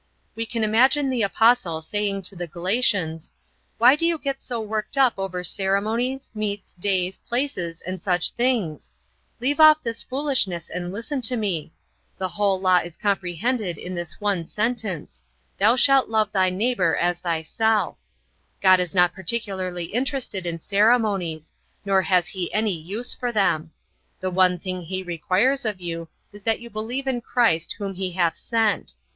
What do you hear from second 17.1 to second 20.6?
thyself.' God is not particularly interested in